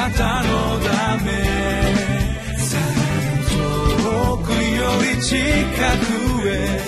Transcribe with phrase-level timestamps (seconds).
[0.00, 1.30] なたのため
[3.50, 4.56] 遠くよ
[5.14, 6.80] り近くへ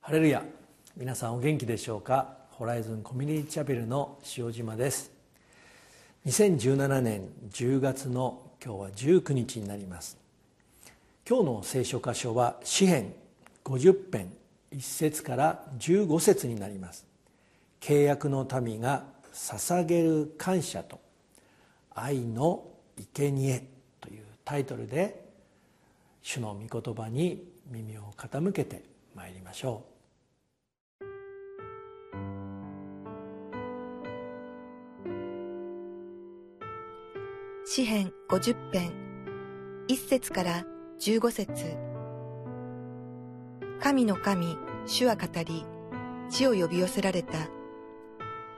[0.00, 0.42] ハレルヤ
[0.96, 2.36] 皆さんお元気でしょうか？
[2.50, 5.12] ホライズンコミュニティチャペルの塩島です
[6.26, 10.18] 2017年10月の今日は19日になります。
[11.28, 13.14] 今日の聖書箇所は詩編
[13.64, 14.32] 50編
[14.72, 17.06] 1節から15節になります。
[17.80, 21.00] 契約の民が捧げる感謝と
[21.94, 22.64] 愛の
[23.14, 23.66] 生贄
[24.00, 25.24] というタイトルで
[26.22, 29.94] 主の御言葉に耳を傾けてまいりましょう。
[37.66, 38.92] 詩編50編
[39.88, 40.64] 1節から
[41.00, 41.93] 15節。
[43.84, 45.66] 神の神主は語り
[46.30, 47.36] 地を呼び寄せられた。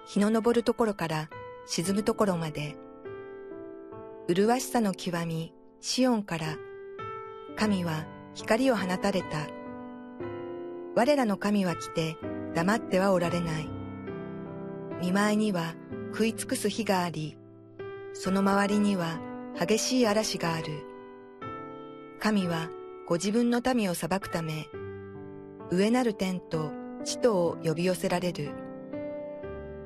[0.07, 1.29] 日の昇るところから
[1.67, 2.77] 沈むところまで。
[4.29, 6.57] 麗しさの極みシオンから。
[7.57, 9.49] 神は光を放たれた。
[10.95, 12.17] 我らの神は来て
[12.55, 13.69] 黙ってはおられない。
[15.01, 15.75] 見舞いには
[16.13, 17.37] 食い尽くす日があり。
[18.13, 19.19] その周りには
[19.59, 20.67] 激しい嵐がある。
[22.21, 22.71] 神は
[23.09, 24.69] ご自分の民を裁くため、
[25.71, 26.71] 上なる天と
[27.05, 28.51] 地とを呼び寄せられる。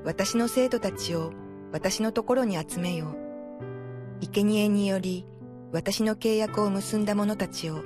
[0.03, 1.31] 私の生徒たちを
[1.71, 3.15] 私のところに集めよ。
[4.19, 5.25] 生贄により
[5.71, 7.83] 私の契約を結んだ者たちを。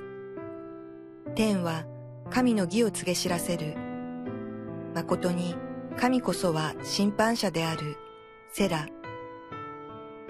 [1.35, 1.85] 天は
[2.29, 3.75] 神の義を告げ知らせる。
[4.93, 5.55] 誠に
[5.97, 7.97] 神こそは審判者である。
[8.51, 8.87] セラ。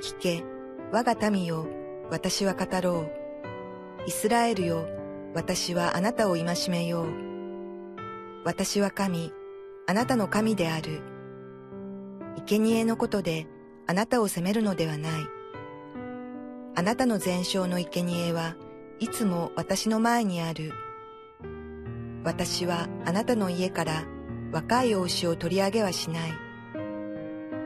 [0.02, 0.44] 聞け、
[0.92, 1.68] 我が民よ、
[2.10, 3.12] 私は語ろう。
[4.08, 4.88] イスラエルよ、
[5.34, 7.35] 私はあなたを戒めよう。
[8.46, 9.34] 私は神、
[9.88, 11.02] あなたの神である。
[12.46, 13.48] 生贄のことで
[13.88, 15.24] あなたを責めるのではない。
[16.76, 18.56] あなたの全焼の生贄は
[19.00, 20.74] いつも私の前にある。
[22.24, 24.04] 私はあなたの家から
[24.52, 26.32] 若いお牛を取り上げはしない。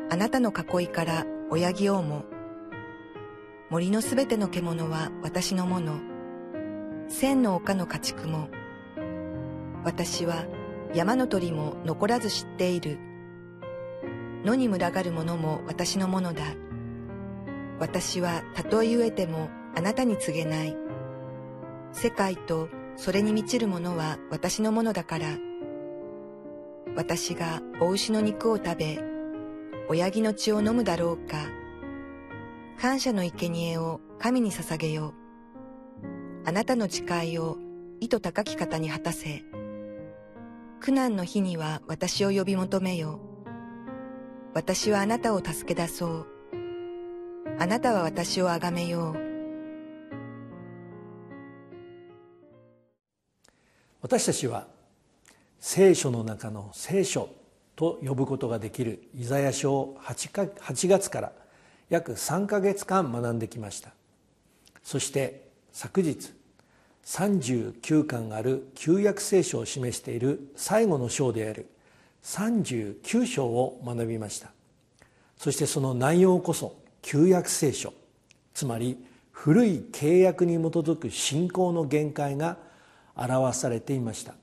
[0.10, 2.24] あなたの囲いから親木王も。
[3.70, 6.00] 森のすべての獣は私のもの。
[7.10, 8.48] 千の丘の家畜も。
[9.84, 10.46] 私は
[10.94, 12.98] 山の鳥も残らず知っている。
[14.44, 16.44] 野に群がる者も私のものだ。
[17.80, 20.76] 私はたとえ飢えてもあなたに告げない。
[21.92, 25.38] 世界とそれに満ちるものは私のものだから。
[26.96, 29.00] 私がお牛の肉を食べ、
[29.90, 31.38] 親木の血を飲むだろうか。
[32.82, 35.14] 感謝の生贄を神に捧げよう。
[36.46, 37.58] あなたの誓いを
[38.00, 39.44] 意図高き方に果たせ。
[40.82, 43.20] 苦難の日には私を呼び求めよ。
[44.54, 46.28] 私はあなたを助け出そう。
[47.60, 49.30] あなたは私をあがめよう。
[54.02, 54.68] 私たちは
[55.60, 57.30] 聖書の中の聖書
[57.76, 61.32] と呼ぶことができるイザヤ書を 8, か8月から
[61.90, 63.92] 約3か月間学んできました
[64.84, 66.32] そして昨日
[67.10, 71.66] 39巻ある旧約聖書を示している最後の章である。
[72.24, 74.52] 39章を学びました。
[75.36, 77.94] そしてその内容こそ旧約聖書。
[78.54, 82.58] つまり古い契約に基づく信仰の限界が
[83.16, 84.36] 表されていました。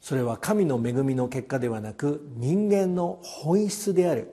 [0.00, 4.32] それは神の恵みの結果ではなく人間の本質である。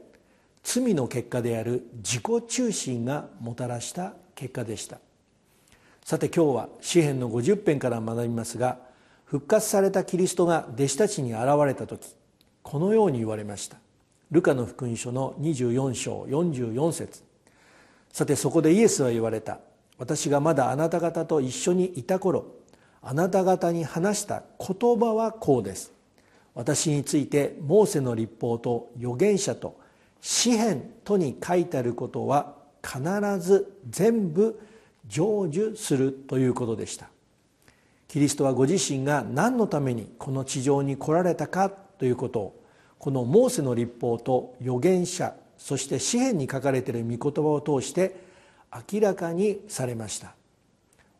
[0.61, 4.99] 罪の結果である自己中心がもたらした結果でした。
[6.07, 8.77] さて今日は詩篇の50編から学びますが
[9.25, 12.15] 復活されたキリストが弟子たちに現れた時
[12.63, 13.75] このように言われました。
[14.31, 17.23] ルカの福音書の24章44節。
[18.09, 19.59] さてそこでイエスは言われた。
[19.97, 22.55] 私がまだあなた方と一緒にいた頃
[23.01, 25.91] あなた方に話した言葉はこうです。
[26.55, 29.77] 私についてモーセの立法と預言者と
[30.21, 33.01] 詩篇とに書いてあることは必
[33.41, 34.57] ず全部
[35.09, 37.09] 成就するということでした。
[38.07, 42.63] キリストはご自身が何のためにこの地上に来られたかということを
[42.99, 48.15] このモーセの立法と預言者そして詩篇に書かれている御言葉を通して
[48.91, 50.35] 明らかにされました。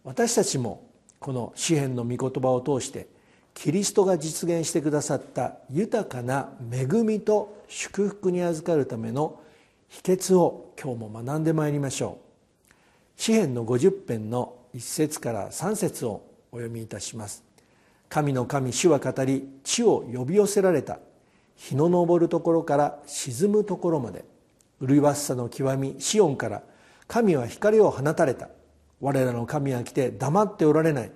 [0.03, 0.87] 私たちも
[1.19, 3.07] この詩篇の御言葉を通して
[3.53, 9.41] キリストが実現してくださった豊かな恵みと祝福に預かるための
[9.89, 12.26] 秘訣を今日も学んでまいりましょう。
[13.17, 16.21] 詩篇の50編の1節から3節を
[16.51, 17.43] お読みいたします。
[18.09, 20.99] 神の神主は語り地を呼び寄せられた。
[21.55, 24.23] 日の昇るところから沈むところまで。
[24.79, 26.61] 麗しさの極みシオンから。
[27.07, 28.49] 神は光を放たれた。
[29.01, 31.11] 我らの神は来て黙っておられない。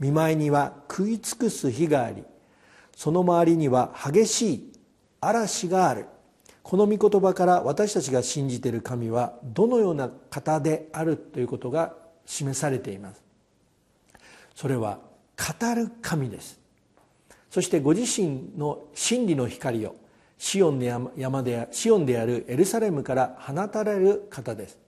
[0.00, 2.24] 見舞いには食い尽くす日があり。
[2.96, 4.72] その周りには激しい
[5.20, 6.06] 嵐がある。
[6.64, 11.94] この御言葉から私たちが信じている神はどのような方であるということが
[12.24, 13.22] 示されています。
[14.54, 14.98] それは
[15.36, 16.58] 語る神です。
[17.50, 19.94] そしてご自身の真理の光を
[20.38, 24.78] シオンの山でシオンであるエルサレムから放たれる方です。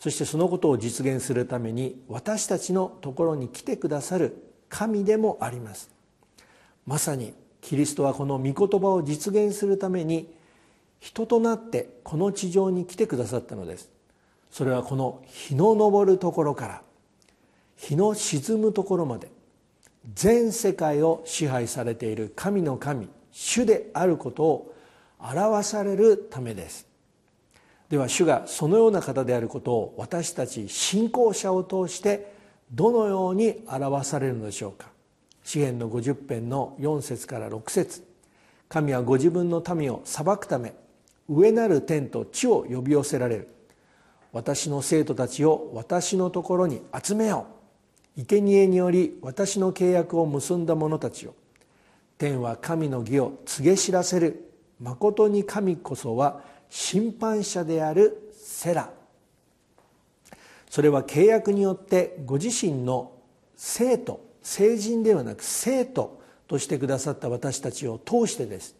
[0.00, 4.36] そしてそのことを実現するために私たちのところに来てくださる
[4.68, 5.90] 神でもあります。
[6.86, 10.28] まさにキリストはこの御言葉を実現するために
[11.04, 13.90] 人となってこの地上に来てくださったのです。
[14.50, 16.82] それはこの日の昇るところから
[17.76, 19.30] 日の沈むところまで
[20.14, 24.74] 全世界を支配されている神の神主であることを
[25.18, 26.86] 表されるためです。
[27.90, 32.32] では主がそのような方であることを私たち信仰者を通して
[32.72, 34.88] どのように表されるのでしょうか。
[35.42, 38.02] 詩篇の50編の4節から6節。
[38.70, 40.72] 神はご自分の民を裁くため
[41.28, 43.48] 上なる天と地を呼び寄せられる。
[44.32, 47.46] 私の生徒たちを私のところに集めよ
[48.16, 48.22] う。
[48.22, 51.34] 生贄により私の契約を結んだ者たちを。
[52.18, 54.50] 天は神の義を告げ知らせる。
[54.80, 58.90] まことに神こそは審判者であるセラ。
[60.68, 63.12] それは契約によってご自身の
[63.56, 68.76] 生徒成人ではなく生徒としてくださった私たちを通してです。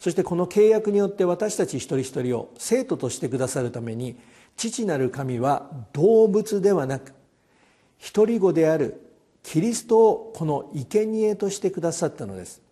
[0.00, 4.16] そしてこの契約によって私たち一人一人を生徒としてくださるために
[4.56, 7.12] 父なる神は動物ではなく
[7.98, 9.00] 一人子である
[9.42, 12.62] キリストをこの生贄としてくださったのです。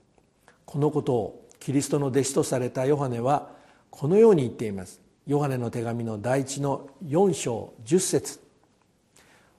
[0.64, 3.50] このことをキリストの弟子とされたヨハネは
[3.90, 5.00] このように言っています。
[5.26, 8.40] ヨハネの手紙の第一の4章10節。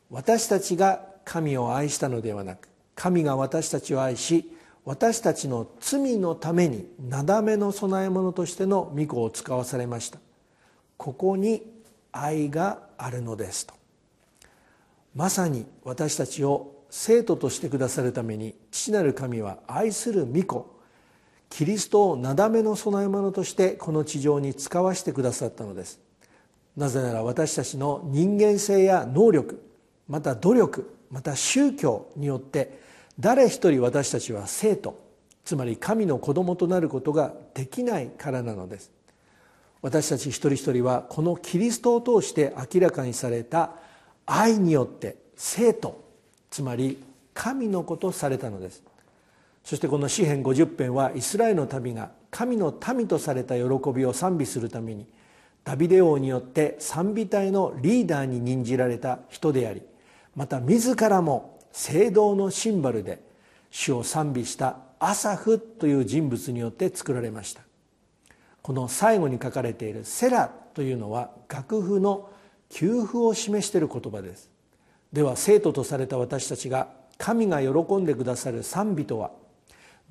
[0.09, 4.51] 私たちが神を愛したのではなく神が私たちを愛し
[4.85, 10.19] 私たちの罪のためになだめの供え物としての御子を使わされました。
[10.97, 11.63] ここに
[12.11, 13.73] 愛があるのですと。
[15.15, 20.79] まさに私たちを生徒としてくださるために父なる神は愛する御子
[21.49, 25.99] キリストをなだめの供え物としてこの地上に使わせてくださったのです。
[26.77, 29.61] なぜなら私たちの人間性や能力
[30.07, 32.79] また努力また宗教によって
[33.19, 34.97] 誰一人私たちは生徒
[35.43, 38.91] つまり神の子供となることができないからなのです。
[39.81, 43.71] 私たち一人一人はこのキリストを通して明らかにされた
[44.25, 46.03] 愛によって生徒
[46.49, 47.01] つまり
[47.33, 48.83] 神の子とされたのです。
[49.63, 53.63] そしてこの詩篇50編はイスラエルの民が神の民とされた喜
[53.93, 55.05] びを賛美するために
[55.63, 59.81] ダビデ王によって賛美隊のリーダーに任じられた人であり
[60.35, 63.21] また自らも聖堂のシンバルで
[63.71, 67.61] 主を賛美したアサフという人物によって作られました。
[68.61, 72.29] この最後に書かれている「セラ」というのは楽譜の
[72.69, 74.49] 給付を示している言葉です。
[75.13, 79.31] では生徒とされた私たちが神が喜んでくださる賛美とは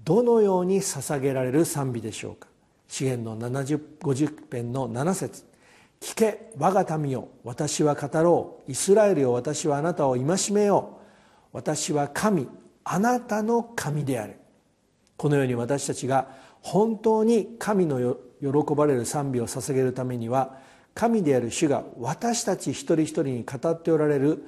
[0.05, 2.49] どのように捧げられる賛美でしょうか。
[2.89, 5.45] 詩篇の50編の7節。
[6.01, 8.73] 聞け我が民よ私は語ろう。
[8.73, 10.98] イスラエルよ私はあなたを戒めよう。
[11.53, 12.49] 私は神
[12.85, 14.37] あなたの神である。
[15.17, 16.29] このように私たちが
[16.61, 20.59] 本当に神の喜ばれる賛美を捧げるためには
[20.95, 24.45] 神である主が私たち一人一人に語っておられる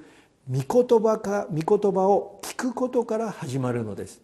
[0.48, 4.20] 御言葉か御言葉を聞くことから始まるのです。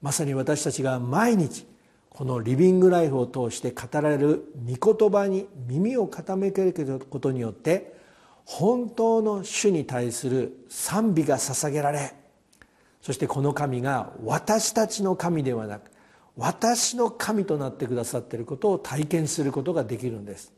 [0.00, 1.66] まさに私たちが毎日
[2.10, 4.44] このリビングライフを通して語られる
[4.80, 7.93] 御言葉に耳を傾けることによって
[8.44, 12.14] 本当の主に対する賛美が捧げられ
[13.00, 15.90] そしてこの神が私たちの神ではなく
[16.36, 20.52] 私の神となってくださっていることを体験することができるんです。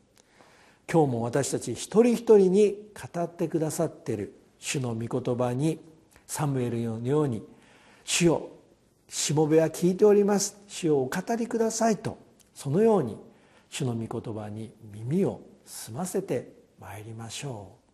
[0.91, 5.79] 今日も私たち一人一人に語ってくださっている主の御言葉に
[6.25, 7.43] サムエルのように
[8.05, 8.49] 「主よ
[9.09, 10.57] しもべは聞いております。
[10.67, 12.17] 主をお語りくださいと
[12.53, 13.17] そのように
[13.69, 17.87] 主の御言葉に耳を澄ませてまいりましょう。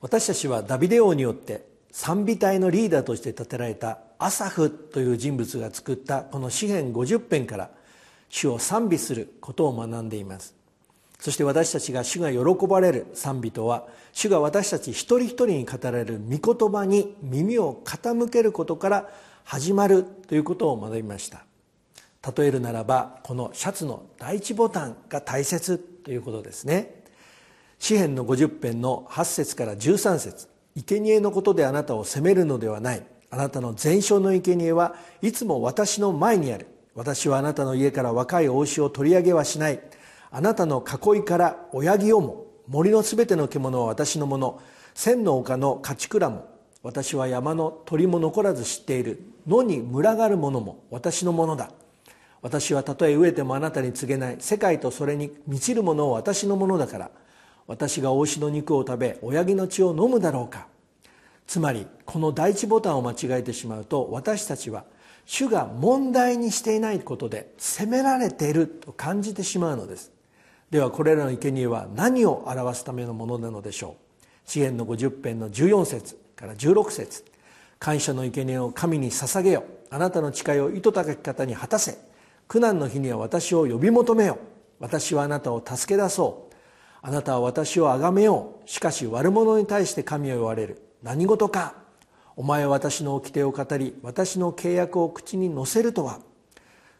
[0.00, 7.70] 私たちはダビデ王によって賛美隊のリーダーとして建てられたアサフという人物が作ったこの詩篇50編から
[8.28, 10.54] 主を賛美することを学んでいます。
[11.18, 19.08] そして私たちが主が喜ばれる賛美とは主が私たち一人一人に語られる御言葉に耳を傾けることから
[19.42, 21.44] 始まるということを学びました。
[22.36, 27.02] 例えるならばこのシャツの第一ボタンが大切ということですね。
[27.80, 30.57] 詩篇の50編の8節から13節。
[30.82, 33.06] 生贄のことであなたを責めるのではない。
[33.30, 36.66] あなたの全焼の生贄はいつも私の前にある。
[36.94, 39.80] 私はあなたの家から若い王子を取り上げはしない。
[40.30, 42.46] あなたの囲いから親木をも。
[42.66, 44.60] 森のすべての獣は私のもの。
[44.94, 46.48] 千の丘の家畜らも。
[46.82, 49.22] 私は山の鳥も残らず知っている。
[49.46, 50.84] 野に群がるものも。
[50.90, 51.70] 私のものだ。
[52.42, 54.36] 私はたとえ飢えてもあなたに告げない。
[54.38, 57.10] 世界とそれに満ちるものを私のものだから。
[57.68, 60.66] 私が大牛の肉を食べ親木の血を飲むだろうか。
[61.46, 64.84] つまりこの第一ボタンを間違えてしまうと私たちは
[65.24, 70.10] 主が問題にしていないことで責められていると感じてしまうのです。
[70.70, 74.50] ではこれらの生贄は何を表すためのものなのでしょう。
[74.50, 77.24] 詩篇の50編の14節から16節。
[77.78, 79.64] 感謝の生贄を神に捧げよ。
[79.90, 81.98] あなたの誓いを意図高き方に果たせ。
[82.48, 84.38] 苦難の日には私を呼び求めよ。
[84.80, 86.47] 私はあなたを助け出そう。
[87.00, 88.68] あなたは私を崇めよう。
[88.68, 90.82] しかし悪者に対して神を言われる。
[91.02, 91.74] 何事か。
[92.36, 96.20] お前は私の掟を語り私の契約を口に乗せるとは。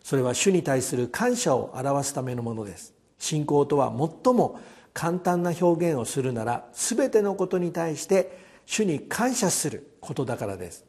[0.02, 2.94] それは主に対する感謝を表すためのものです。
[3.18, 3.88] 信仰とは
[4.24, 4.60] 最も
[4.94, 10.84] 簡単な表現をするなら全てのことに対して主に感謝することだからです。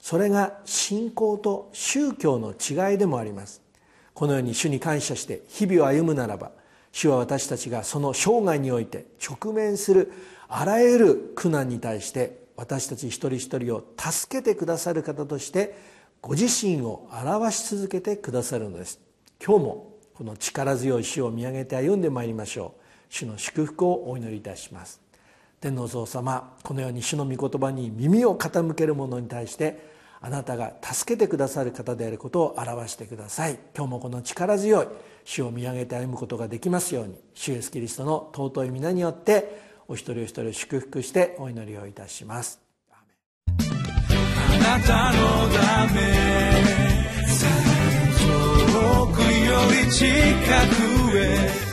[0.00, 3.62] それが信仰と宗教の違いでもあります。
[4.12, 6.52] このように主に感謝して日々を歩むならば
[6.94, 10.12] 主は私たちがその生涯において直面する
[10.46, 15.74] あらゆる苦難に対して私たち一人一人を助けてくださる方として
[16.22, 19.00] ご自身を表し続けてくださるのです。
[19.44, 22.80] 今日もこの力強い主を見上げて歩んでまいりましょう。
[23.08, 25.00] 主の祝福をお祈りいたします。
[25.60, 29.93] 天皇様このように主の御言葉に耳を傾ける者に対して
[30.24, 33.58] あなたが助けてくださる方であることを表してください。
[33.76, 34.86] 今日もこの力強い
[35.22, 42.58] 主を見上げて歩むことができますように主イエスキリストの尊い皆によってお一人お一人を祝福してお祈りをいたします。
[43.48, 43.52] あ
[44.58, 45.18] なたの
[45.52, 46.00] ため
[48.22, 50.08] 遠くより近
[51.10, 51.63] くへ